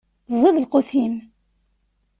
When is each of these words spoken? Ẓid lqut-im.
Ẓid 0.39 0.55
lqut-im. 0.59 1.15